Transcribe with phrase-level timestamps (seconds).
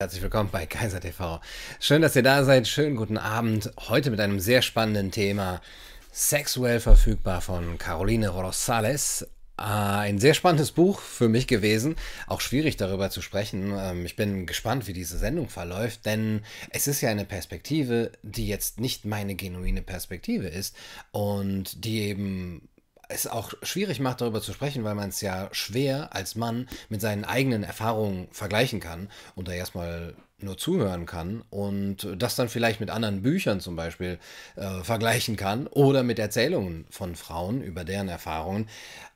[0.00, 1.40] Herzlich willkommen bei Kaiser TV.
[1.80, 2.68] Schön, dass ihr da seid.
[2.68, 3.72] Schönen guten Abend.
[3.88, 5.60] Heute mit einem sehr spannenden Thema.
[6.12, 9.22] Sexuell verfügbar von Caroline Rosales.
[9.58, 11.96] Äh, ein sehr spannendes Buch für mich gewesen.
[12.28, 13.74] Auch schwierig darüber zu sprechen.
[13.76, 18.46] Ähm, ich bin gespannt, wie diese Sendung verläuft, denn es ist ja eine Perspektive, die
[18.46, 20.76] jetzt nicht meine genuine Perspektive ist
[21.10, 22.68] und die eben
[23.08, 27.00] es auch schwierig macht, darüber zu sprechen, weil man es ja schwer als Mann mit
[27.00, 32.78] seinen eigenen Erfahrungen vergleichen kann und da erstmal nur zuhören kann und das dann vielleicht
[32.78, 34.18] mit anderen Büchern zum Beispiel
[34.54, 38.68] äh, vergleichen kann oder mit Erzählungen von Frauen über deren Erfahrungen.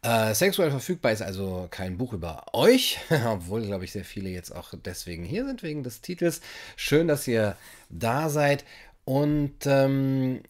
[0.03, 4.51] Äh, sexuell verfügbar ist also kein Buch über euch, obwohl, glaube ich, sehr viele jetzt
[4.55, 6.41] auch deswegen hier sind, wegen des Titels.
[6.75, 7.57] Schön, dass ihr
[7.89, 8.65] da seid.
[9.05, 10.43] Und ähm,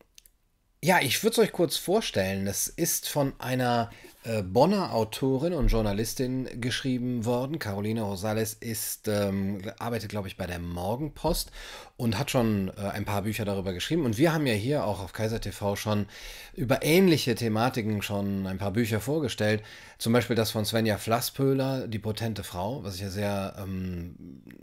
[0.85, 2.45] ja, ich würde es euch kurz vorstellen.
[2.49, 3.91] Es ist von einer
[4.25, 7.61] äh, Bonner Autorin und Journalistin geschrieben worden.
[7.61, 11.53] Caroline Rosales ist, ähm, arbeitet, glaube ich, bei der Morgenpost
[11.97, 14.05] und hat schon äh, ein paar Bücher darüber geschrieben.
[14.05, 16.07] Und wir haben ja hier auch auf Kaiser TV schon
[16.55, 19.63] über ähnliche Thematiken schon ein paar Bücher vorgestellt.
[19.99, 24.17] Zum Beispiel das von Svenja Flasspöhler, Die potente Frau, was ich ja sehr, ähm,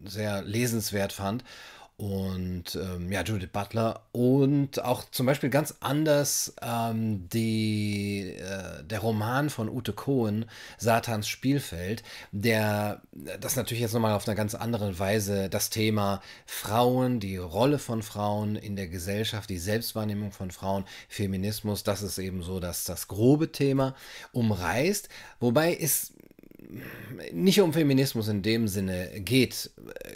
[0.03, 1.45] sehr lesenswert fand
[1.99, 8.99] und ähm, ja, Judith Butler und auch zum Beispiel ganz anders ähm, die, äh, der
[8.99, 10.45] Roman von Ute Cohen,
[10.77, 13.01] Satans Spielfeld, der
[13.41, 18.01] das natürlich jetzt nochmal auf eine ganz andere Weise das Thema Frauen, die Rolle von
[18.01, 23.09] Frauen in der Gesellschaft, die Selbstwahrnehmung von Frauen, Feminismus, das ist eben so dass das
[23.09, 23.93] grobe Thema
[24.31, 25.09] umreißt,
[25.41, 26.13] wobei es
[27.33, 29.71] nicht um Feminismus in dem Sinne geht.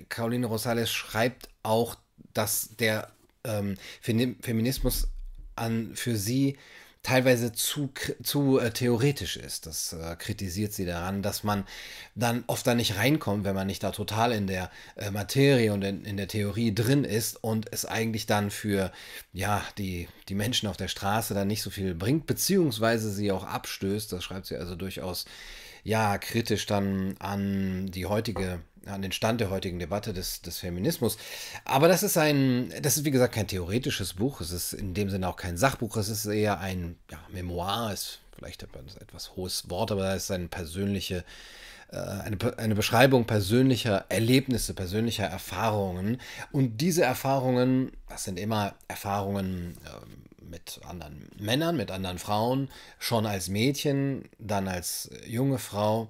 [0.09, 1.95] Caroline Rosales schreibt auch,
[2.33, 3.09] dass der
[3.43, 5.07] ähm, Feminismus
[5.55, 6.57] an für sie
[7.03, 7.89] teilweise zu,
[8.23, 9.65] zu äh, theoretisch ist.
[9.65, 11.65] Das äh, kritisiert sie daran, dass man
[12.15, 15.83] dann oft da nicht reinkommt, wenn man nicht da total in der äh, Materie und
[15.83, 18.91] in, in, der Theorie drin ist und es eigentlich dann für
[19.33, 23.43] ja, die, die Menschen auf der Straße dann nicht so viel bringt, beziehungsweise sie auch
[23.43, 24.11] abstößt.
[24.13, 25.25] Das schreibt sie also durchaus
[25.83, 31.17] ja kritisch dann an die heutige an den Stand der heutigen Debatte des, des Feminismus.
[31.65, 35.09] Aber das ist ein, das ist wie gesagt kein theoretisches Buch, es ist in dem
[35.09, 39.69] Sinne auch kein Sachbuch, es ist eher ein ja, Memoir, ist vielleicht ein etwas hohes
[39.69, 41.23] Wort, aber es ist eine persönliche,
[41.91, 46.19] äh, eine, eine Beschreibung persönlicher Erlebnisse, persönlicher Erfahrungen.
[46.51, 50.23] Und diese Erfahrungen, das sind immer Erfahrungen, ähm,
[50.53, 52.69] mit anderen Männern, mit anderen Frauen,
[52.99, 56.09] schon als Mädchen, dann als junge Frau.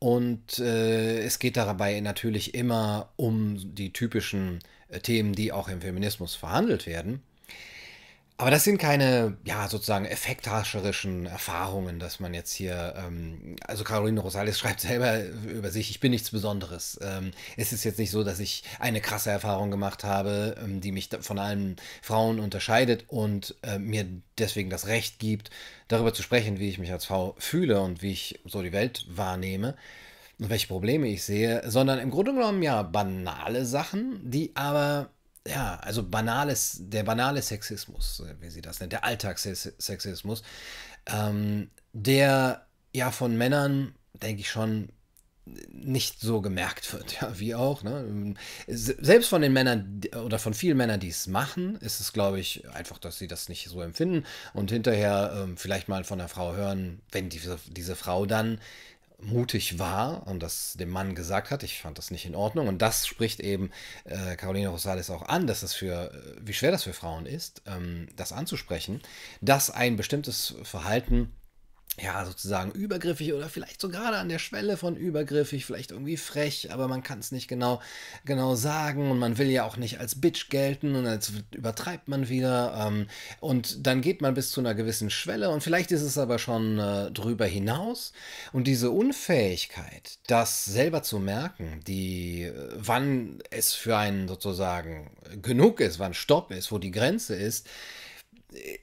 [0.00, 5.82] Und äh, es geht dabei natürlich immer um die typischen äh, Themen, die auch im
[5.82, 7.22] Feminismus verhandelt werden.
[8.40, 14.18] Aber das sind keine, ja, sozusagen effekthascherischen Erfahrungen, dass man jetzt hier, ähm, also Caroline
[14.18, 16.98] Rosales schreibt selber über sich, ich bin nichts Besonderes.
[17.02, 20.90] Ähm, es ist jetzt nicht so, dass ich eine krasse Erfahrung gemacht habe, ähm, die
[20.90, 24.06] mich von allen Frauen unterscheidet und äh, mir
[24.38, 25.50] deswegen das Recht gibt,
[25.88, 29.04] darüber zu sprechen, wie ich mich als Frau fühle und wie ich so die Welt
[29.10, 29.76] wahrnehme
[30.38, 35.10] und welche Probleme ich sehe, sondern im Grunde genommen ja banale Sachen, die aber
[35.46, 40.42] ja, also banales, der banale Sexismus, wie sie das nennt, der Alltagssexismus,
[41.06, 44.90] ähm, der ja von Männern, denke ich schon,
[45.70, 47.82] nicht so gemerkt wird, ja, wie auch.
[47.82, 48.34] Ne?
[48.66, 52.68] Selbst von den Männern oder von vielen Männern, die es machen, ist es, glaube ich,
[52.70, 56.54] einfach, dass sie das nicht so empfinden und hinterher ähm, vielleicht mal von der Frau
[56.54, 58.60] hören, wenn diese, diese Frau dann
[59.22, 61.62] mutig war und das dem Mann gesagt hat.
[61.62, 62.68] Ich fand das nicht in Ordnung.
[62.68, 63.70] Und das spricht eben
[64.04, 67.62] äh, Caroline Rosales auch an, dass es für, äh, wie schwer das für Frauen ist,
[67.66, 69.00] ähm, das anzusprechen,
[69.40, 71.32] dass ein bestimmtes Verhalten
[71.98, 76.72] ja, sozusagen übergriffig oder vielleicht so gerade an der Schwelle von übergriffig, vielleicht irgendwie frech,
[76.72, 77.80] aber man kann es nicht genau,
[78.24, 82.28] genau sagen und man will ja auch nicht als Bitch gelten und als übertreibt man
[82.28, 83.06] wieder ähm,
[83.40, 86.78] und dann geht man bis zu einer gewissen Schwelle und vielleicht ist es aber schon
[86.78, 88.12] äh, drüber hinaus
[88.52, 95.10] und diese Unfähigkeit, das selber zu merken, die, äh, wann es für einen sozusagen
[95.42, 97.66] genug ist, wann Stopp ist, wo die Grenze ist,
[98.54, 98.78] äh,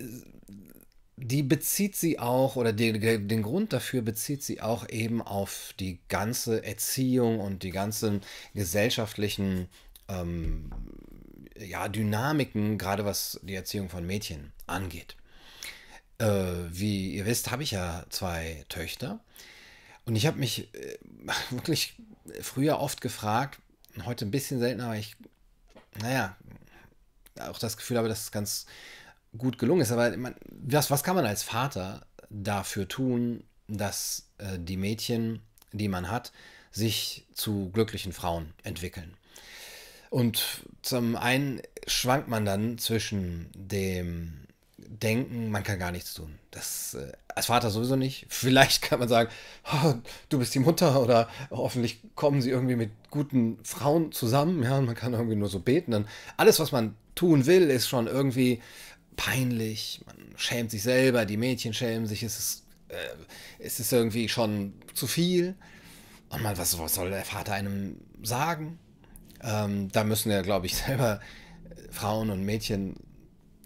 [1.18, 6.00] die bezieht sie auch, oder den, den Grund dafür bezieht sie auch eben auf die
[6.10, 8.22] ganze Erziehung und die ganzen
[8.54, 9.68] gesellschaftlichen
[10.08, 10.72] ähm,
[11.58, 15.16] ja, Dynamiken, gerade was die Erziehung von Mädchen angeht.
[16.19, 16.25] Äh,
[16.69, 19.20] wie ihr wisst, habe ich ja zwei Töchter.
[20.06, 20.98] Und ich habe mich äh,
[21.50, 21.96] wirklich
[22.42, 23.60] früher oft gefragt,
[24.06, 25.16] heute ein bisschen seltener, aber ich,
[26.00, 26.38] naja,
[27.40, 28.68] auch das Gefühl habe, dass es ganz
[29.38, 29.91] gut gelungen ist.
[29.91, 35.41] Aber man, was, was kann man als Vater dafür tun, dass äh, die Mädchen,
[35.71, 36.31] die man hat,
[36.71, 39.15] sich zu glücklichen Frauen entwickeln?
[40.09, 44.47] Und zum einen schwankt man dann zwischen dem
[44.77, 46.39] Denken, man kann gar nichts tun.
[46.51, 48.25] Das äh, als Vater sowieso nicht.
[48.29, 49.29] Vielleicht kann man sagen,
[49.71, 49.95] oh,
[50.29, 54.63] du bist die Mutter oder hoffentlich kommen sie irgendwie mit guten Frauen zusammen.
[54.63, 55.91] Ja, man kann irgendwie nur so beten.
[55.91, 56.07] Dann
[56.38, 58.62] alles, was man tun will, ist schon irgendwie
[59.18, 60.00] peinlich.
[60.06, 62.24] Man schämt sich selber, die Mädchen schämen sich.
[62.24, 62.96] Es ist, äh,
[63.60, 65.56] es ist irgendwie schon zu viel.
[66.30, 68.80] Und man, was, was soll der Vater einem sagen?
[69.44, 71.19] Ähm, da müssen ja, glaube ich, selber
[71.92, 72.96] Frauen und Mädchen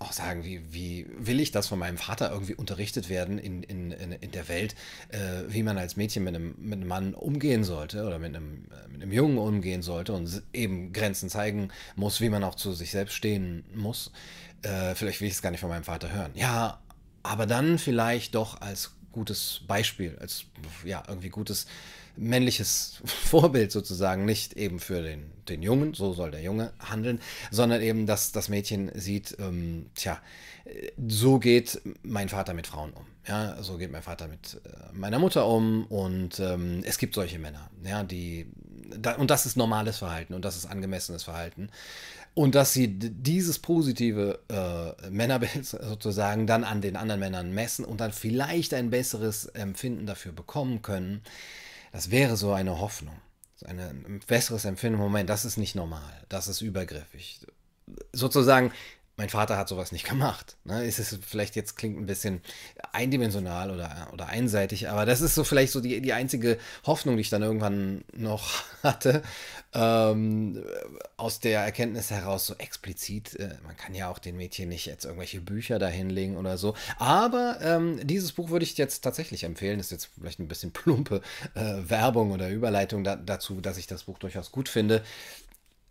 [0.02, 3.92] auch sagen, wie, wie will ich das von meinem Vater irgendwie unterrichtet werden in, in,
[3.92, 4.76] in der Welt,
[5.10, 5.18] äh,
[5.48, 8.88] wie man als Mädchen mit einem, mit einem Mann umgehen sollte oder mit einem, äh,
[8.90, 12.92] mit einem Jungen umgehen sollte und eben Grenzen zeigen muss, wie man auch zu sich
[12.92, 14.12] selbst stehen muss.
[14.64, 16.32] Äh, vielleicht will ich es gar nicht von meinem Vater hören.
[16.36, 16.80] Ja,
[17.24, 20.46] aber dann vielleicht doch als gutes Beispiel, als
[20.84, 21.68] ja, irgendwie gutes
[22.16, 27.20] männliches Vorbild sozusagen, nicht eben für den, den Jungen, so soll der Junge handeln,
[27.50, 30.20] sondern eben, dass das Mädchen sieht, ähm, tja,
[31.08, 33.06] so geht mein Vater mit Frauen um.
[33.28, 37.38] Ja, so geht mein Vater mit äh, meiner Mutter um und ähm, es gibt solche
[37.38, 38.48] Männer, ja, die,
[38.98, 41.70] da, und das ist normales Verhalten und das ist angemessenes Verhalten.
[42.34, 48.00] Und dass sie dieses positive äh, Männerbild sozusagen dann an den anderen Männern messen und
[48.00, 51.22] dann vielleicht ein besseres Empfinden dafür bekommen können,
[51.92, 53.16] das wäre so eine Hoffnung.
[53.66, 55.00] ein besseres Empfinden.
[55.00, 56.26] Moment, das ist nicht normal.
[56.30, 57.46] Das ist übergriffig.
[58.14, 58.72] Sozusagen,
[59.22, 60.58] mein Vater hat sowas nicht gemacht.
[60.64, 60.84] Ne?
[60.84, 62.42] Ist es vielleicht jetzt klingt ein bisschen
[62.92, 66.58] eindimensional oder, oder einseitig, aber das ist so vielleicht so die, die einzige
[66.88, 69.22] Hoffnung, die ich dann irgendwann noch hatte.
[69.74, 70.66] Ähm,
[71.18, 75.06] aus der Erkenntnis heraus so explizit, äh, man kann ja auch den Mädchen nicht jetzt
[75.06, 76.74] irgendwelche Bücher dahinlegen oder so.
[76.98, 79.78] Aber ähm, dieses Buch würde ich jetzt tatsächlich empfehlen.
[79.78, 81.22] Das ist jetzt vielleicht ein bisschen plumpe
[81.54, 85.04] äh, Werbung oder Überleitung da, dazu, dass ich das Buch durchaus gut finde.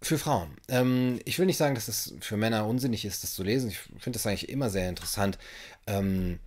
[0.03, 0.57] Für Frauen.
[0.69, 3.69] Ähm, ich will nicht sagen, dass es für Männer unsinnig ist, das zu lesen.
[3.69, 5.39] Ich finde das eigentlich immer sehr interessant.
[5.87, 6.41] Ähm,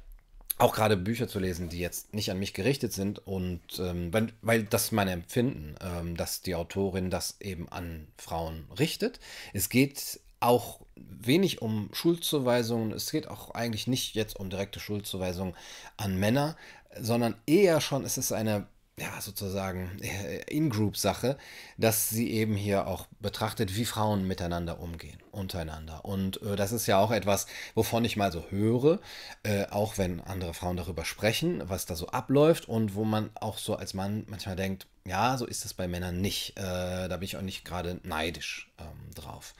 [0.57, 4.27] auch gerade Bücher zu lesen, die jetzt nicht an mich gerichtet sind und ähm, weil,
[4.41, 9.19] weil das mein Empfinden, ähm, dass die Autorin das eben an Frauen richtet.
[9.53, 15.55] Es geht auch wenig um Schuldzuweisungen, es geht auch eigentlich nicht jetzt um direkte Schuldzuweisungen
[15.97, 16.55] an Männer,
[16.99, 18.67] sondern eher schon, es ist eine
[18.99, 21.37] ja, sozusagen äh, In-Group-Sache,
[21.77, 26.05] dass sie eben hier auch betrachtet, wie Frauen miteinander umgehen, untereinander.
[26.05, 28.99] Und äh, das ist ja auch etwas, wovon ich mal so höre,
[29.41, 33.57] äh, auch wenn andere Frauen darüber sprechen, was da so abläuft und wo man auch
[33.57, 36.57] so als Mann manchmal denkt, ja, so ist es bei Männern nicht.
[36.57, 39.53] Äh, da bin ich auch nicht gerade neidisch ähm, drauf.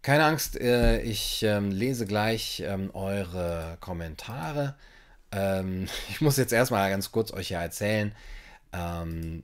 [0.00, 4.76] Keine Angst, äh, ich ähm, lese gleich ähm, eure Kommentare.
[5.30, 8.14] Ähm, ich muss jetzt erstmal ganz kurz euch ja erzählen,
[8.76, 9.42] ähm,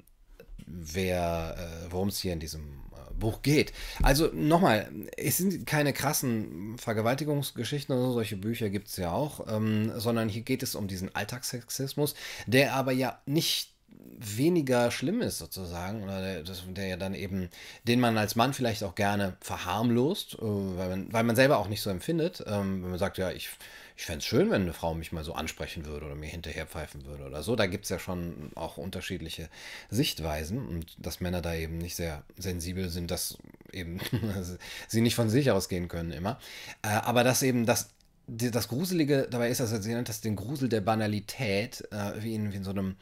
[0.66, 3.72] wer, äh, worum es hier in diesem äh, Buch geht.
[4.02, 9.46] Also nochmal, es sind keine krassen Vergewaltigungsgeschichten oder so, solche Bücher gibt es ja auch,
[9.48, 12.14] ähm, sondern hier geht es um diesen Alltagssexismus,
[12.46, 13.72] der aber ja nicht
[14.18, 17.48] weniger schlimm ist sozusagen, oder der, der, ja dann eben,
[17.84, 21.68] den man als Mann vielleicht auch gerne verharmlost, äh, weil, man, weil man selber auch
[21.68, 23.50] nicht so empfindet, ähm, wenn man sagt, ja, ich
[23.96, 26.66] ich fände es schön, wenn eine Frau mich mal so ansprechen würde oder mir hinterher
[26.66, 27.56] pfeifen würde oder so.
[27.56, 29.48] Da gibt es ja schon auch unterschiedliche
[29.90, 33.38] Sichtweisen und dass Männer da eben nicht sehr sensibel sind, dass
[33.72, 34.00] eben
[34.88, 36.38] sie nicht von sich ausgehen können immer.
[36.82, 37.90] Äh, aber dass eben das
[38.28, 42.52] das Gruselige dabei ist, dass sie nennt das den Grusel der Banalität, äh, wie, in,
[42.52, 42.96] wie in so einem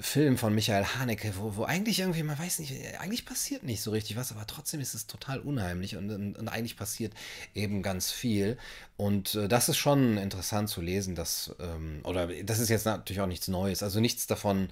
[0.00, 3.90] Film von Michael Haneke, wo, wo eigentlich irgendwie, man weiß nicht, eigentlich passiert nicht so
[3.90, 7.12] richtig was, aber trotzdem ist es total unheimlich und, und, und eigentlich passiert
[7.54, 8.56] eben ganz viel.
[8.96, 13.20] Und äh, das ist schon interessant zu lesen, dass, ähm, oder das ist jetzt natürlich
[13.20, 14.68] auch nichts Neues, also nichts davon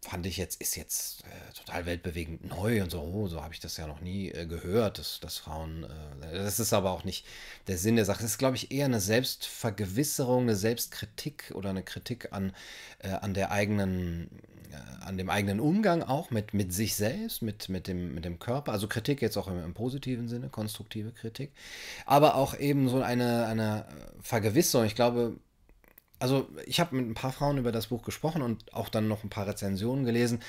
[0.00, 3.60] fand ich jetzt, ist jetzt äh, total weltbewegend neu und so, oh, so habe ich
[3.60, 7.26] das ja noch nie äh, gehört, dass, dass Frauen, äh, das ist aber auch nicht
[7.66, 8.24] der Sinn der Sache.
[8.24, 12.52] Es ist, glaube ich, eher eine Selbstvergewisserung, eine Selbstkritik oder eine Kritik an,
[13.00, 14.30] äh, an der eigenen,
[14.70, 18.38] äh, an dem eigenen Umgang auch mit, mit sich selbst, mit, mit, dem, mit dem
[18.38, 18.72] Körper.
[18.72, 21.52] Also Kritik jetzt auch im, im positiven Sinne, konstruktive Kritik.
[22.06, 23.84] Aber auch eben so eine, eine
[24.22, 24.86] Vergewisserung.
[24.86, 25.36] Ich glaube,
[26.20, 29.24] also ich habe mit ein paar Frauen über das Buch gesprochen und auch dann noch
[29.24, 30.40] ein paar Rezensionen gelesen,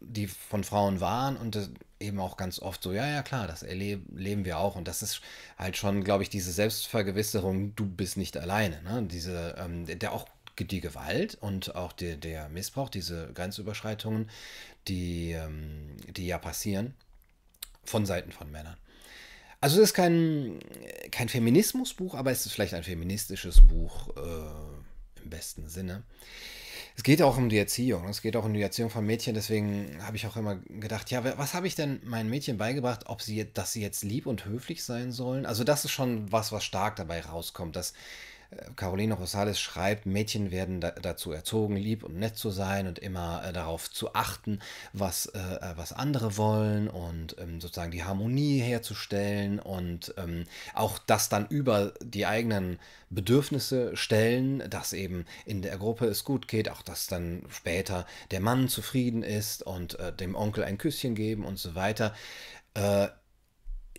[0.00, 4.44] die von Frauen waren und eben auch ganz oft so, ja, ja, klar, das erleben
[4.44, 4.76] wir auch.
[4.76, 5.20] Und das ist
[5.58, 8.82] halt schon, glaube ich, diese Selbstvergewisserung, du bist nicht alleine.
[8.82, 9.02] Ne?
[9.10, 10.26] Diese, ähm, der auch
[10.58, 14.30] die Gewalt und auch der, der Missbrauch, diese Grenzüberschreitungen,
[14.88, 16.94] die, ähm, die ja passieren
[17.84, 18.76] von Seiten von Männern.
[19.60, 20.58] Also es ist kein,
[21.10, 24.14] kein Feminismusbuch, aber es ist vielleicht ein feministisches Buch.
[24.16, 24.85] Äh,
[25.26, 26.04] im besten Sinne.
[26.96, 28.08] es geht auch um die Erziehung.
[28.08, 29.34] Es geht auch um die Erziehung von Mädchen.
[29.34, 33.20] Deswegen habe ich auch immer gedacht, ja, was habe ich denn meinen Mädchen beigebracht, ob
[33.20, 35.44] sie, dass sie jetzt lieb und höflich sein sollen?
[35.44, 37.92] Also das ist schon was, was stark dabei rauskommt, dass
[38.76, 43.42] Caroline Rosales schreibt, Mädchen werden da, dazu erzogen, lieb und nett zu sein und immer
[43.44, 44.60] äh, darauf zu achten,
[44.92, 50.98] was, äh, äh, was andere wollen und ähm, sozusagen die Harmonie herzustellen und ähm, auch
[50.98, 52.78] das dann über die eigenen
[53.10, 58.40] Bedürfnisse stellen, dass eben in der Gruppe es gut geht, auch dass dann später der
[58.40, 62.14] Mann zufrieden ist und äh, dem Onkel ein Küsschen geben und so weiter.
[62.74, 63.08] Äh,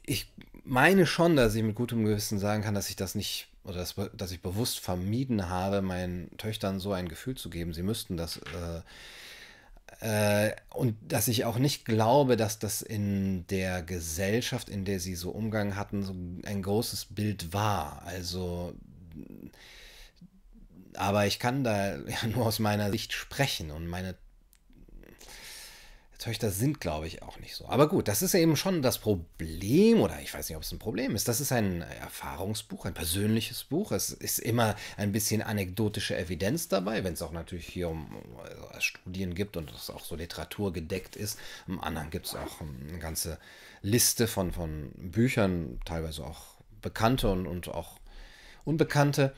[0.05, 0.31] ich
[0.63, 3.95] meine schon, dass ich mit gutem Gewissen sagen kann, dass ich das nicht oder dass,
[4.15, 8.37] dass ich bewusst vermieden habe, meinen Töchtern so ein Gefühl zu geben, sie müssten das.
[8.37, 8.81] Äh,
[9.99, 15.15] äh, und dass ich auch nicht glaube, dass das in der Gesellschaft, in der sie
[15.15, 16.13] so Umgang hatten, so
[16.45, 18.03] ein großes Bild war.
[18.05, 18.73] Also,
[20.95, 24.15] aber ich kann da ja nur aus meiner Sicht sprechen und meine
[26.17, 27.67] Töchter sind, glaube ich, auch nicht so.
[27.67, 30.79] Aber gut, das ist eben schon das Problem, oder ich weiß nicht, ob es ein
[30.79, 31.27] Problem ist.
[31.27, 33.91] Das ist ein Erfahrungsbuch, ein persönliches Buch.
[33.91, 38.09] Es ist immer ein bisschen anekdotische Evidenz dabei, wenn es auch natürlich hier um
[38.69, 41.37] also Studien gibt und es auch so Literatur gedeckt ist.
[41.67, 43.37] Im anderen gibt es auch eine ganze
[43.83, 47.99] Liste von, von Büchern, teilweise auch bekannte und, und auch
[48.65, 49.33] unbekannte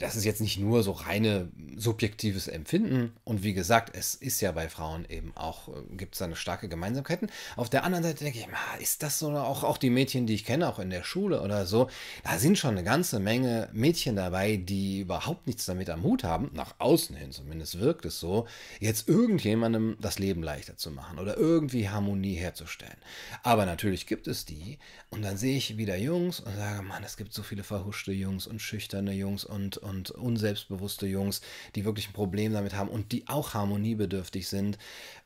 [0.00, 3.12] das ist jetzt nicht nur so reine subjektives Empfinden.
[3.24, 6.36] Und wie gesagt, es ist ja bei Frauen eben auch, äh, gibt es da eine
[6.36, 7.30] starke Gemeinsamkeiten.
[7.56, 8.48] Auf der anderen Seite denke ich,
[8.80, 11.66] ist das so, auch, auch die Mädchen, die ich kenne, auch in der Schule oder
[11.66, 11.88] so,
[12.24, 16.50] da sind schon eine ganze Menge Mädchen dabei, die überhaupt nichts damit am Hut haben,
[16.52, 18.46] nach außen hin zumindest wirkt es so,
[18.80, 22.96] jetzt irgendjemandem das Leben leichter zu machen oder irgendwie Harmonie herzustellen.
[23.42, 24.78] Aber natürlich gibt es die
[25.10, 28.46] und dann sehe ich wieder Jungs und sage, Mann, es gibt so viele verhuschte Jungs
[28.46, 31.40] und schüchterne Jungs und und, unselbstbewusste Jungs,
[31.74, 34.78] die wirklich ein Problem damit haben und die auch harmoniebedürftig sind.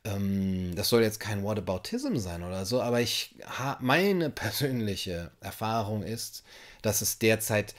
[0.03, 3.35] Ähm, das soll jetzt kein Whataboutism sein oder so, aber ich
[3.79, 6.43] meine persönliche Erfahrung ist,
[6.81, 7.75] dass es derzeit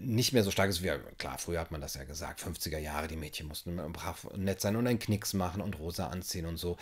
[0.00, 3.08] nicht mehr so stark ist wie, klar, früher hat man das ja gesagt, 50er Jahre,
[3.08, 6.56] die Mädchen mussten brav und nett sein und einen Knicks machen und rosa anziehen und
[6.56, 6.76] so.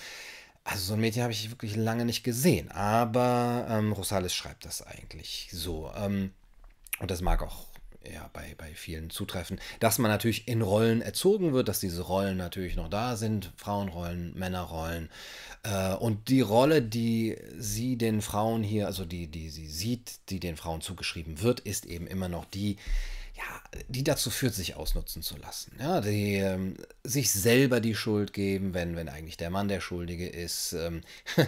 [0.64, 4.82] Also so ein Mädchen habe ich wirklich lange nicht gesehen, aber ähm, Rosales schreibt das
[4.82, 5.90] eigentlich so.
[5.96, 6.32] Ähm,
[6.98, 7.66] und das mag auch
[8.04, 12.37] ja, bei, bei vielen zutreffen, dass man natürlich in Rollen erzogen wird, dass diese Rollen
[12.37, 15.11] natürlich noch da sind, Frauenrollen, Männerrollen.
[15.62, 20.40] Äh, und die Rolle, die sie den Frauen hier, also die, die sie sieht, die
[20.40, 22.76] den Frauen zugeschrieben wird, ist eben immer noch die,
[23.40, 25.73] ja, die dazu führt, sich ausnutzen zu lassen.
[25.80, 30.28] Ja, die ähm, sich selber die Schuld geben, wenn, wenn eigentlich der Mann der Schuldige
[30.28, 30.73] ist.
[30.73, 31.02] Ähm,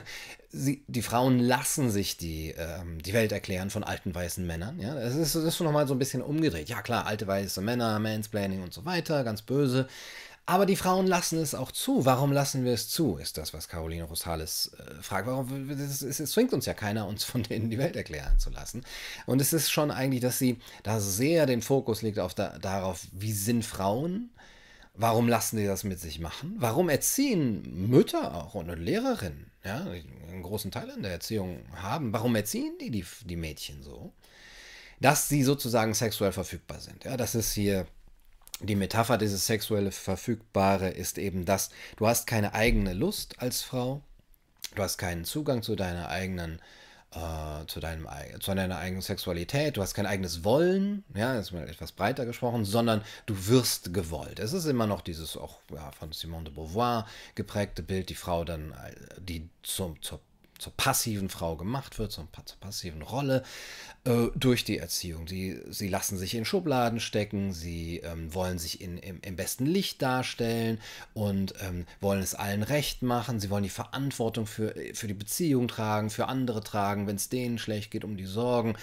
[0.50, 4.80] sie, die Frauen lassen sich die, ähm, die Welt erklären von alten weißen Männern.
[4.80, 6.68] Ja, das ist, das ist schon nochmal so ein bisschen umgedreht.
[6.68, 9.86] Ja, klar, alte weiße Männer, Mansplaining und so weiter, ganz böse.
[10.44, 12.04] Aber die Frauen lassen es auch zu.
[12.04, 15.28] Warum lassen wir es zu, ist das, was Caroline Rosales äh, fragt.
[15.28, 18.84] Warum, es, es, zwingt uns ja keiner, uns von denen die Welt erklären zu lassen.
[19.26, 23.06] Und es ist schon eigentlich, dass sie da sehr den Fokus legt auf da, darauf,
[23.12, 24.30] wie sind Frauen,
[24.94, 26.54] Warum lassen die das mit sich machen?
[26.58, 32.36] Warum erziehen Mütter auch und Lehrerinnen, ja, einen großen Teil in der Erziehung haben, warum
[32.36, 34.12] erziehen die, die die Mädchen so?
[35.00, 37.04] Dass sie sozusagen sexuell verfügbar sind.
[37.04, 37.86] Ja, das ist hier
[38.62, 44.02] die Metapher dieses sexuelle Verfügbare ist eben das, du hast keine eigene Lust als Frau,
[44.74, 46.60] du hast keinen Zugang zu deiner eigenen
[47.14, 48.08] äh, zu, deinem,
[48.40, 52.64] zu deiner eigenen Sexualität, du hast kein eigenes Wollen, ja, ist mal etwas breiter gesprochen,
[52.64, 54.38] sondern du wirst gewollt.
[54.38, 58.44] Es ist immer noch dieses auch ja, von Simone de Beauvoir geprägte Bild, die Frau
[58.44, 60.20] dann, äh, die zum, zur
[60.62, 63.42] zur passiven Frau gemacht wird, zur, zur passiven Rolle
[64.04, 65.26] äh, durch die Erziehung.
[65.26, 69.66] Sie, sie lassen sich in Schubladen stecken, sie ähm, wollen sich in, im, im, besten
[69.66, 70.78] Licht darstellen
[71.14, 73.40] und ähm, wollen es allen recht machen.
[73.40, 77.58] Sie wollen die Verantwortung für, für die Beziehung tragen, für andere tragen, wenn es denen
[77.58, 78.76] schlecht geht, um die Sorgen.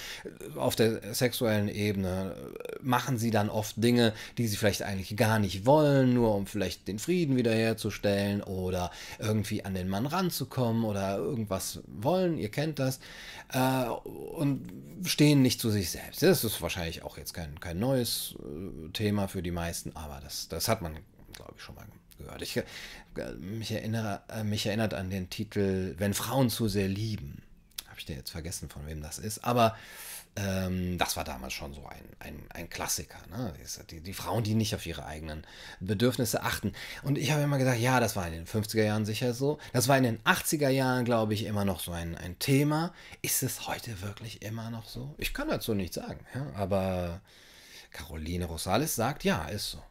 [0.57, 5.39] Auf der sexuellen Ebene äh, machen sie dann oft Dinge, die sie vielleicht eigentlich gar
[5.39, 11.17] nicht wollen, nur um vielleicht den Frieden wiederherzustellen oder irgendwie an den Mann ranzukommen oder
[11.17, 12.99] irgendwas wollen, ihr kennt das,
[13.53, 14.67] äh, und
[15.05, 16.23] stehen nicht zu sich selbst.
[16.23, 20.47] Das ist wahrscheinlich auch jetzt kein, kein neues äh, Thema für die meisten, aber das,
[20.47, 20.97] das hat man,
[21.33, 21.85] glaube ich, schon mal
[22.17, 22.41] gehört.
[22.41, 22.63] Ich, äh,
[23.39, 27.41] mich, erinnere, äh, mich erinnert an den Titel Wenn Frauen zu sehr lieben.
[27.87, 29.75] Habe ich dir jetzt vergessen, von wem das ist, aber
[30.97, 33.17] das war damals schon so ein, ein, ein Klassiker.
[33.29, 33.53] Ne?
[33.89, 35.45] Die, die, Frauen, die nicht auf ihre eigenen
[35.79, 36.73] Bedürfnisse achten.
[37.03, 39.59] Und ich habe immer gesagt, ja, das war in den 50er Jahren sicher so.
[39.73, 42.93] Das war in den 80er Jahren, glaube ich, immer noch so ein, ein Thema.
[43.21, 45.13] Ist es heute wirklich immer noch so?
[45.17, 46.25] Ich kann dazu nichts sagen.
[46.33, 46.51] Ja?
[46.55, 47.21] Aber
[47.91, 49.83] Caroline Rosales sagt, ja, ist so.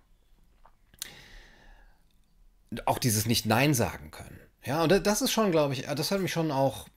[2.87, 4.38] auch dieses nicht Nein sagen können.
[4.64, 6.88] Ja, und das ist schon, glaube ich, das hat mich schon auch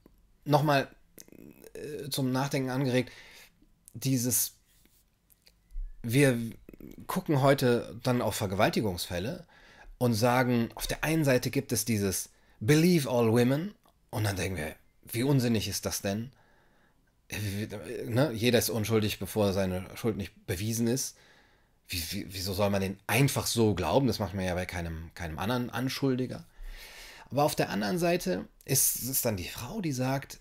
[0.46, 0.88] nochmal
[1.74, 3.12] äh, zum Nachdenken angeregt.
[3.94, 4.54] Dieses,
[6.02, 6.38] wir
[7.08, 9.46] gucken heute dann auf Vergewaltigungsfälle
[9.98, 12.30] und sagen, auf der einen Seite gibt es dieses
[12.60, 13.74] Believe all women
[14.10, 14.76] und dann denken wir,
[15.12, 16.32] wie unsinnig ist das denn?
[18.08, 18.32] Ne?
[18.34, 21.18] Jeder ist unschuldig, bevor seine Schuld nicht bewiesen ist.
[21.88, 24.08] Wie, wie, wieso soll man den einfach so glauben?
[24.08, 26.46] Das macht man ja bei keinem, keinem anderen Anschuldiger.
[27.30, 30.40] Aber auf der anderen Seite ist es dann die Frau, die sagt,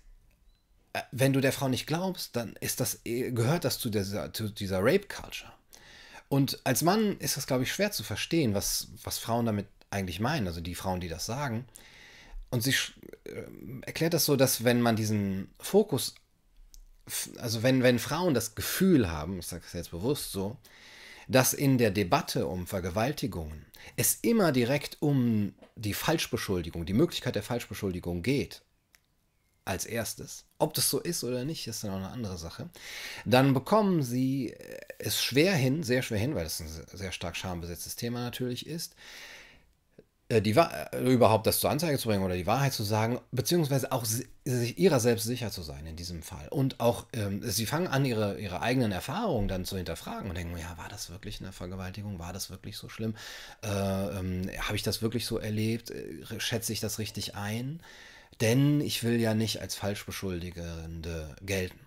[1.11, 4.79] wenn du der Frau nicht glaubst, dann ist das, gehört das zu dieser, zu dieser
[4.79, 5.51] Rape-Culture.
[6.27, 10.19] Und als Mann ist das, glaube ich, schwer zu verstehen, was, was Frauen damit eigentlich
[10.19, 11.65] meinen, also die Frauen, die das sagen.
[12.49, 12.73] Und sie
[13.25, 13.43] äh,
[13.81, 16.15] erklärt das so, dass wenn man diesen Fokus,
[17.37, 20.57] also wenn, wenn Frauen das Gefühl haben, ich sage es jetzt bewusst so,
[21.27, 27.43] dass in der Debatte um Vergewaltigungen es immer direkt um die Falschbeschuldigung, die Möglichkeit der
[27.43, 28.61] Falschbeschuldigung geht,
[29.71, 30.45] als erstes.
[30.59, 32.69] Ob das so ist oder nicht, ist dann auch eine andere Sache.
[33.25, 34.55] Dann bekommen sie
[34.99, 38.95] es schwer hin, sehr schwer hin, weil das ein sehr stark schambesetztes Thema natürlich ist,
[40.31, 43.91] äh, die äh, überhaupt das zur Anzeige zu bringen oder die Wahrheit zu sagen, beziehungsweise
[43.91, 44.27] auch sich
[44.77, 46.47] ihrer selbst sicher zu sein in diesem Fall.
[46.49, 50.57] Und auch, ähm, sie fangen an, ihre, ihre eigenen Erfahrungen dann zu hinterfragen und denken,
[50.57, 52.17] ja, war das wirklich eine Vergewaltigung?
[52.17, 53.15] War das wirklich so schlimm?
[53.63, 55.91] Äh, ähm, Habe ich das wirklich so erlebt?
[55.91, 57.81] Äh, schätze ich das richtig ein?
[58.39, 61.79] Denn ich will ja nicht als Falschbeschuldigende gelten.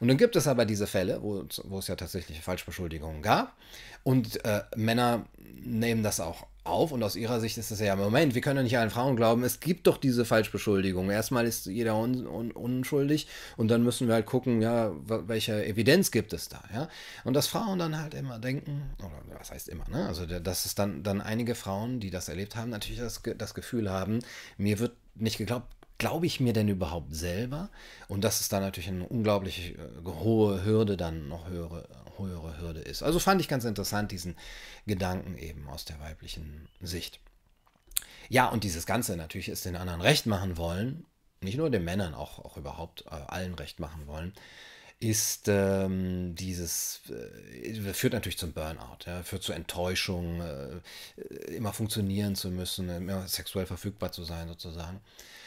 [0.00, 3.56] Und dann gibt es aber diese Fälle, wo, wo es ja tatsächlich Falschbeschuldigungen gab.
[4.04, 8.34] Und äh, Männer nehmen das auch auf und aus ihrer Sicht ist es ja, Moment,
[8.34, 11.10] wir können ja nicht allen Frauen glauben, es gibt doch diese Falschbeschuldigung.
[11.10, 16.10] Erstmal ist jeder un, un, unschuldig und dann müssen wir halt gucken, ja, welche Evidenz
[16.10, 16.88] gibt es da, ja.
[17.24, 20.06] Und dass Frauen dann halt immer denken, oder was heißt immer, ne?
[20.06, 23.90] Also, dass es dann, dann einige Frauen, die das erlebt haben, natürlich das, das Gefühl
[23.90, 24.20] haben,
[24.58, 27.70] mir wird nicht geglaubt, glaube ich mir denn überhaupt selber?
[28.08, 31.88] Und dass es dann natürlich eine unglaublich äh, hohe Hürde, dann noch höhere,
[32.18, 33.02] höhere Hürde ist.
[33.02, 34.36] Also fand ich ganz interessant, diesen
[34.86, 37.20] Gedanken eben aus der weiblichen Sicht.
[38.28, 41.06] Ja, und dieses Ganze natürlich ist den anderen recht machen wollen,
[41.40, 44.32] nicht nur den Männern, auch, auch überhaupt äh, allen recht machen wollen,
[44.98, 50.80] ist ähm, dieses, äh, führt natürlich zum Burnout, ja, führt zu Enttäuschung, äh,
[51.54, 55.00] immer funktionieren zu müssen, immer sexuell verfügbar zu sein sozusagen.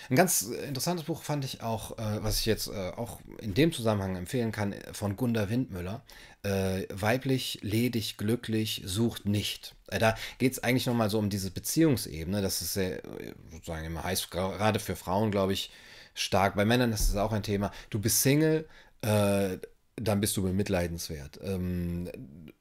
[0.10, 3.72] Ein ganz interessantes Buch fand ich auch, äh, was ich jetzt äh, auch in dem
[3.72, 6.02] Zusammenhang empfehlen kann, von Gunda Windmüller.
[6.42, 9.76] Äh, weiblich, ledig, glücklich, sucht nicht.
[9.88, 12.42] Äh, da geht es eigentlich nochmal so um diese Beziehungsebene.
[12.42, 13.04] Das ist sehr,
[13.52, 15.70] sozusagen immer heiß, gerade für Frauen, glaube ich,
[16.16, 16.56] stark.
[16.56, 17.72] Bei Männern ist es auch ein Thema.
[17.92, 18.68] Du bist Single,
[19.02, 19.58] äh,
[20.02, 21.40] dann bist du bemitleidenswert.
[21.44, 22.10] Ähm,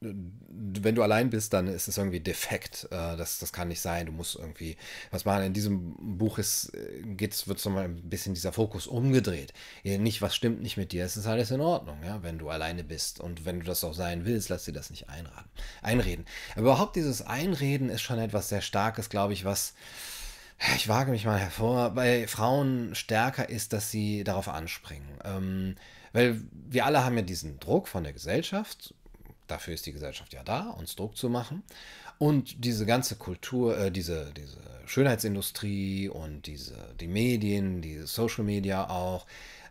[0.00, 2.86] wenn du allein bist, dann ist es irgendwie defekt.
[2.90, 4.06] Äh, das, das kann nicht sein.
[4.06, 4.76] Du musst irgendwie
[5.10, 5.44] was machen.
[5.44, 9.52] In diesem Buch ist, äh, geht's, wird so mal ein bisschen dieser Fokus umgedreht.
[9.82, 11.04] Nicht, was stimmt nicht mit dir.
[11.04, 13.20] Es ist alles in Ordnung, ja, wenn du alleine bist.
[13.20, 15.50] Und wenn du das auch sein willst, lass dir das nicht einraten,
[15.82, 16.26] einreden.
[16.52, 19.74] Aber überhaupt dieses Einreden ist schon etwas sehr Starkes, glaube ich, was
[20.76, 25.08] ich wage mich mal hervor, bei Frauen stärker ist, dass sie darauf anspringen.
[25.24, 25.76] Ähm,
[26.12, 28.94] weil wir alle haben ja diesen Druck von der Gesellschaft.
[29.46, 31.62] Dafür ist die Gesellschaft ja da, uns Druck zu machen.
[32.18, 38.88] Und diese ganze Kultur, äh, diese, diese Schönheitsindustrie und diese, die Medien, die Social Media
[38.90, 39.26] auch,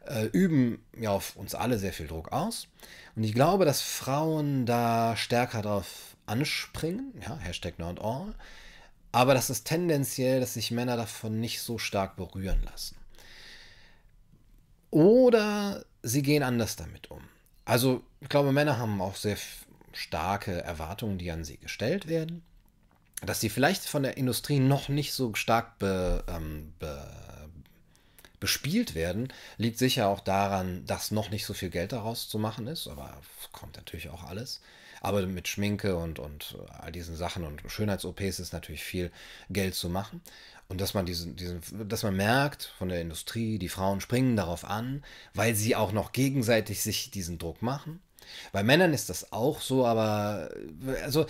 [0.08, 2.68] äh, üben ja auf uns alle sehr viel Druck aus.
[3.16, 8.34] Und ich glaube, dass Frauen da stärker darauf anspringen, ja, Hashtag not all,
[9.12, 12.96] aber das ist tendenziell, dass sich Männer davon nicht so stark berühren lassen.
[14.92, 17.22] Oder sie gehen anders damit um.
[17.66, 19.38] Also, ich glaube, Männer haben auch sehr
[19.94, 22.44] starke Erwartungen, die an sie gestellt werden.
[23.26, 27.06] Dass sie vielleicht von der Industrie noch nicht so stark be, ähm, be,
[28.40, 32.68] bespielt werden, liegt sicher auch daran, dass noch nicht so viel Geld daraus zu machen
[32.68, 33.18] ist, aber
[33.52, 34.62] kommt natürlich auch alles.
[35.02, 39.12] Aber mit Schminke und, und all diesen Sachen und Schönheits-OPs ist natürlich viel
[39.50, 40.22] Geld zu machen.
[40.70, 44.66] Und dass man diesen, diesen, dass man merkt von der Industrie, die Frauen springen darauf
[44.66, 48.02] an, weil sie auch noch gegenseitig sich diesen Druck machen.
[48.52, 50.50] Bei Männern ist das auch so, aber
[51.04, 51.26] also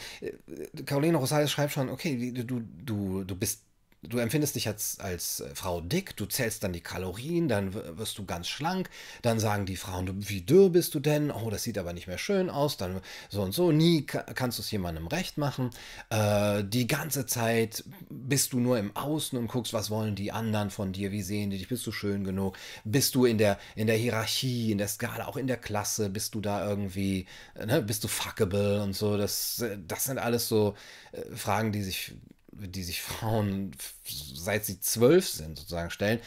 [0.86, 3.67] Caroline Rosales schreibt schon, okay, du, du, du bist
[4.04, 8.18] du empfindest dich als, als äh, Frau dick, du zählst dann die Kalorien, dann wirst
[8.18, 8.90] du ganz schlank,
[9.22, 11.32] dann sagen die Frauen, wie dürr bist du denn?
[11.32, 14.62] Oh, das sieht aber nicht mehr schön aus, dann so und so, nie kannst du
[14.62, 15.72] es jemandem recht machen.
[16.10, 20.70] Äh, die ganze Zeit bist du nur im Außen und guckst, was wollen die anderen
[20.70, 23.88] von dir, wie sehen die dich, bist du schön genug, bist du in der, in
[23.88, 27.26] der Hierarchie, in der Skala, auch in der Klasse, bist du da irgendwie,
[27.66, 30.76] ne, bist du fuckable und so, das, das sind alles so
[31.12, 32.16] äh, Fragen, die sich
[32.60, 33.72] die sich Frauen
[34.06, 36.20] seit sie zwölf sind sozusagen stellen,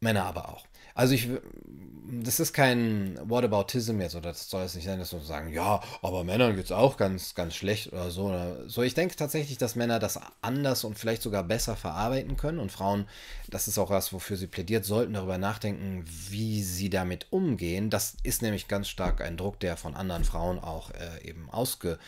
[0.00, 0.66] Männer aber auch.
[0.96, 1.28] Also ich,
[2.22, 5.82] das ist kein Whataboutism jetzt, oder das soll es nicht sein, dass wir sagen, ja,
[6.02, 8.26] aber Männern geht es auch ganz, ganz schlecht oder so.
[8.26, 12.60] Oder so, ich denke tatsächlich, dass Männer das anders und vielleicht sogar besser verarbeiten können
[12.60, 13.08] und Frauen,
[13.48, 17.90] das ist auch was, wofür sie plädiert, sollten darüber nachdenken, wie sie damit umgehen.
[17.90, 21.98] Das ist nämlich ganz stark ein Druck, der von anderen Frauen auch äh, eben ausge,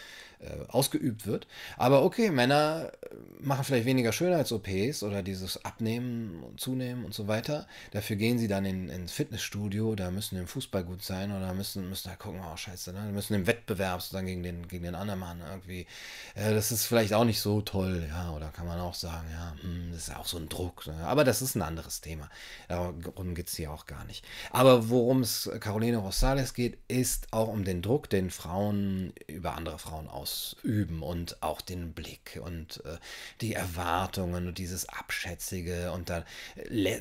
[0.41, 1.47] äh, ausgeübt wird.
[1.79, 7.27] Aber okay, Männer äh, machen vielleicht weniger Schönheits-OPs oder dieses Abnehmen und Zunehmen und so
[7.27, 7.67] weiter.
[7.93, 11.89] Dafür gehen sie dann in, ins Fitnessstudio, da müssen im Fußball gut sein oder müssen,
[11.89, 13.11] müssen da gucken, oh scheiße, ne?
[13.13, 15.87] müssen im Wettbewerb sozusagen gegen den, gegen den anderen Mann irgendwie.
[16.35, 19.55] Äh, das ist vielleicht auch nicht so toll, ja, oder kann man auch sagen, ja,
[19.63, 20.87] hm, das ist auch so ein Druck.
[20.87, 20.97] Ne?
[21.07, 22.29] Aber das ist ein anderes Thema.
[22.69, 24.25] Darum geht es hier auch gar nicht.
[24.51, 29.79] Aber worum es Caroline Rosales geht, ist auch um den Druck, den Frauen über andere
[29.79, 32.97] Frauen aus ausüben und auch den Blick und äh,
[33.41, 36.25] die Erwartungen und dieses Abschätzige und dann,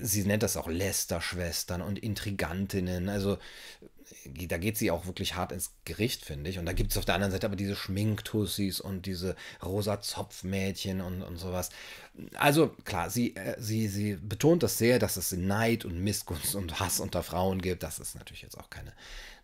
[0.01, 3.37] sie nennt das auch Lästerschwestern und Intrigantinnen, also
[4.47, 6.59] da geht sie auch wirklich hart ins Gericht, finde ich.
[6.59, 11.01] Und da gibt es auf der anderen Seite aber diese Schminktussis und diese rosa Zopfmädchen
[11.01, 11.69] und, und sowas.
[12.35, 16.79] Also klar, sie, äh, sie, sie betont das sehr, dass es Neid und Missgunst und
[16.79, 17.83] Hass unter Frauen gibt.
[17.83, 18.93] Das ist natürlich jetzt auch keine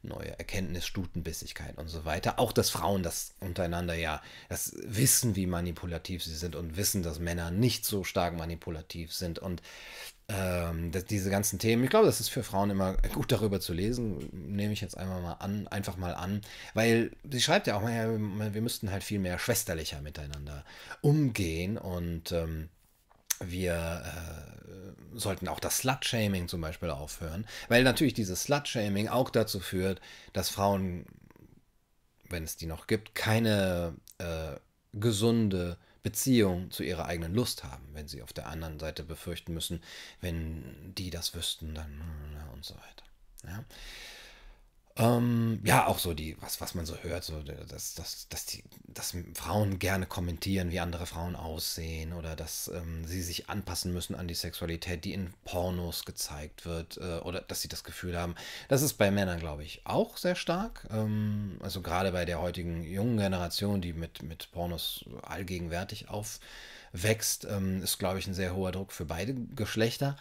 [0.04, 2.40] neue Erkenntnis, Stutenbissigkeit und so weiter.
[2.40, 7.20] Auch, dass Frauen das untereinander ja, das wissen, wie manipulativ sie sind und wissen, dass
[7.20, 9.62] Männer nicht so stark manipulativ sind und
[10.32, 11.84] ähm, das, diese ganzen Themen.
[11.84, 15.22] Ich glaube, das ist für Frauen immer gut darüber zu lesen, nehme ich jetzt einmal
[15.22, 16.42] mal an, einfach mal an,
[16.74, 18.20] weil sie schreibt ja auch mal,
[18.54, 20.64] wir müssten halt viel mehr schwesterlicher miteinander
[21.02, 22.70] umgehen und ähm,
[23.40, 29.60] wir äh, sollten auch das Slut-Shaming zum Beispiel aufhören, weil natürlich dieses Slut-Shaming auch dazu
[29.60, 30.00] führt,
[30.34, 31.06] dass Frauen,
[32.30, 34.56] wenn es die noch gibt, keine äh,
[34.94, 39.84] gesunde Beziehung zu ihrer eigenen Lust haben, wenn sie auf der anderen Seite befürchten müssen,
[40.20, 42.02] wenn die das wüssten, dann
[42.54, 43.06] und so weiter.
[43.46, 43.66] Ja.
[45.02, 48.64] Ähm, ja, auch so die, was, was man so hört, so, dass, dass, dass, die,
[48.86, 54.14] dass Frauen gerne kommentieren, wie andere Frauen aussehen oder dass ähm, sie sich anpassen müssen
[54.14, 58.36] an die Sexualität, die in Pornos gezeigt wird äh, oder dass sie das Gefühl haben.
[58.68, 60.88] Das ist bei Männern, glaube ich, auch sehr stark.
[60.92, 67.82] Ähm, also gerade bei der heutigen jungen Generation, die mit, mit Pornos allgegenwärtig aufwächst, ähm,
[67.82, 70.16] ist, glaube ich, ein sehr hoher Druck für beide Geschlechter.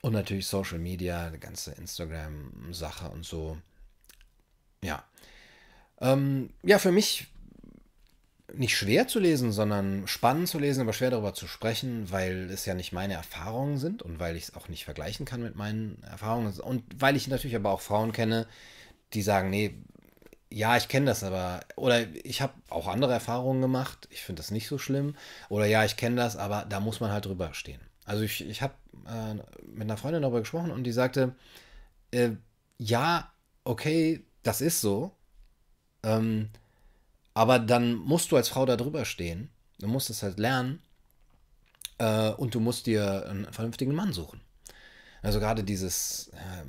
[0.00, 3.58] Und natürlich Social Media, die ganze Instagram-Sache und so.
[4.82, 5.04] Ja.
[6.00, 7.26] Ähm, ja, für mich
[8.54, 12.66] nicht schwer zu lesen, sondern spannend zu lesen, aber schwer darüber zu sprechen, weil es
[12.66, 16.02] ja nicht meine Erfahrungen sind und weil ich es auch nicht vergleichen kann mit meinen
[16.02, 18.46] Erfahrungen und weil ich natürlich aber auch Frauen kenne,
[19.12, 19.74] die sagen, nee,
[20.52, 24.50] ja, ich kenne das aber, oder ich habe auch andere Erfahrungen gemacht, ich finde das
[24.50, 25.14] nicht so schlimm,
[25.48, 27.80] oder ja, ich kenne das, aber da muss man halt drüber stehen.
[28.04, 28.74] Also ich, ich habe
[29.06, 31.36] äh, mit einer Freundin darüber gesprochen und die sagte,
[32.10, 32.30] äh,
[32.78, 35.16] ja, okay, das ist so.
[36.02, 36.50] Ähm,
[37.34, 39.50] aber dann musst du als Frau da drüber stehen.
[39.78, 40.82] Du musst es halt lernen.
[41.98, 44.40] Äh, und du musst dir einen vernünftigen Mann suchen.
[45.22, 46.64] Also gerade dieses, äh,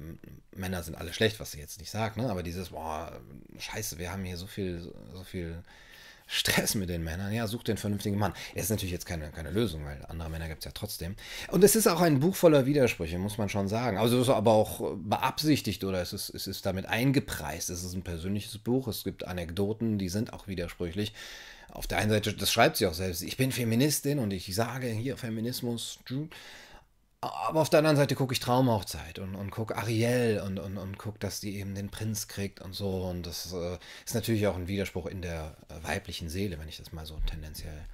[0.56, 2.30] Männer sind alle schlecht, was ich jetzt nicht sage, ne?
[2.30, 3.22] aber dieses, boah,
[3.58, 5.64] scheiße, wir haben hier so viel, so viel
[6.34, 7.34] Stress mit den Männern.
[7.34, 8.34] Ja, such den vernünftigen Mann.
[8.56, 11.16] Er ist natürlich jetzt keine, keine Lösung, weil andere Männer gibt es ja trotzdem.
[11.50, 13.98] Und es ist auch ein Buch voller Widersprüche, muss man schon sagen.
[13.98, 17.70] Also es ist aber auch beabsichtigt oder es ist, es ist damit eingepreist.
[17.70, 18.88] Es ist ein persönliches Buch.
[18.88, 21.14] Es gibt Anekdoten, die sind auch widersprüchlich.
[21.70, 24.88] Auf der einen Seite, das schreibt sie auch selbst, ich bin Feministin und ich sage
[24.88, 26.00] hier Feminismus.
[27.22, 30.98] Aber auf der anderen Seite gucke ich Traumhochzeit und, und gucke Ariel und, und, und
[30.98, 33.04] gucke, dass die eben den Prinz kriegt und so.
[33.04, 36.78] Und das äh, ist natürlich auch ein Widerspruch in der äh, weiblichen Seele, wenn ich
[36.78, 37.86] das mal so tendenziell,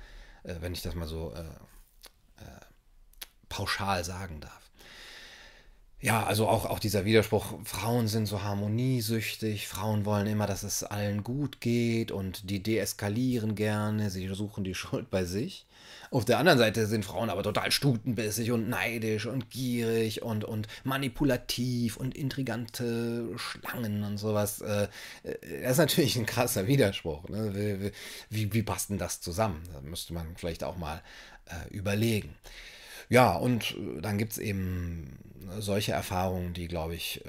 [0.44, 1.42] äh, wenn ich das mal so äh,
[2.42, 2.60] äh,
[3.50, 4.72] pauschal sagen darf.
[6.00, 10.84] Ja, also auch, auch dieser Widerspruch, Frauen sind so harmoniesüchtig, Frauen wollen immer, dass es
[10.84, 15.66] allen gut geht und die deeskalieren gerne, sie suchen die Schuld bei sich.
[16.12, 20.68] Auf der anderen Seite sind Frauen aber total stutenbissig und neidisch und gierig und, und
[20.84, 24.62] manipulativ und intrigante Schlangen und sowas.
[24.62, 24.88] Äh,
[25.24, 27.28] äh, das ist natürlich ein krasser Widerspruch.
[27.30, 27.92] Ne?
[28.30, 29.64] Wie, wie, passt denn das zusammen?
[29.74, 31.02] Da müsste man vielleicht auch mal
[31.46, 32.36] äh, überlegen.
[33.10, 35.18] Ja, und dann gibt es eben
[35.60, 37.24] solche Erfahrungen, die, glaube ich,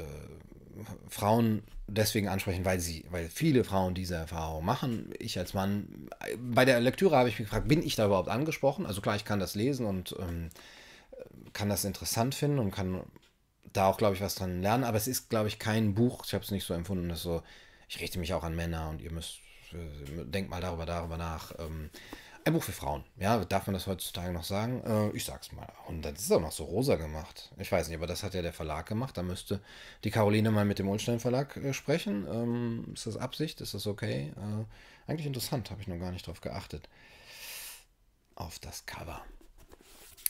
[1.09, 5.12] Frauen deswegen ansprechen, weil sie, weil viele Frauen diese Erfahrung machen.
[5.19, 8.87] Ich als Mann, bei der Lektüre habe ich mich gefragt, bin ich da überhaupt angesprochen?
[8.87, 10.51] Also klar, ich kann das lesen und ähm,
[11.53, 13.03] kann das interessant finden und kann
[13.73, 16.35] da auch, glaube ich, was dran lernen, aber es ist, glaube ich, kein Buch, ich
[16.35, 17.43] habe es nicht so empfunden, dass so,
[17.88, 19.41] ich richte mich auch an Männer und ihr müsst,
[19.73, 21.53] äh, denkt mal darüber, darüber nach.
[21.59, 21.91] Ähm,
[22.48, 23.04] Ein Buch für Frauen.
[23.18, 24.82] Ja, darf man das heutzutage noch sagen?
[24.82, 25.70] Äh, ich sag's mal.
[25.87, 27.50] Und das ist auch noch so rosa gemacht.
[27.58, 29.18] Ich weiß nicht, aber das hat ja der Verlag gemacht.
[29.18, 29.61] Da müsste
[30.02, 32.26] die Caroline mal mit dem Ulstein Verlag äh, sprechen.
[32.26, 33.61] Ähm, ist das Absicht?
[33.61, 34.32] Ist das okay?
[34.34, 36.88] Äh, eigentlich interessant, habe ich noch gar nicht drauf geachtet.
[38.34, 39.20] Auf das Cover.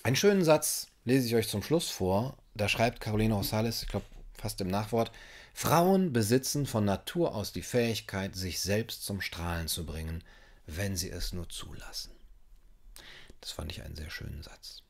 [0.02, 2.36] Einen schönen Satz lese ich euch zum Schluss vor.
[2.56, 5.12] Da schreibt Caroline Rosales, ich glaube fast im Nachwort,
[5.54, 10.24] Frauen besitzen von Natur aus die Fähigkeit, sich selbst zum Strahlen zu bringen,
[10.68, 12.12] wenn sie es nur zulassen.
[13.40, 14.82] Das fand ich einen sehr schönen Satz.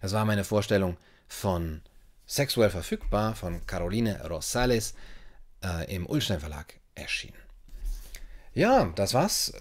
[0.00, 0.96] Das war meine Vorstellung
[1.28, 1.82] von
[2.26, 4.94] Sexuell verfügbar von Caroline Rosales
[5.64, 7.38] äh, im Ulstein Verlag erschienen.
[8.52, 9.52] Ja, das war's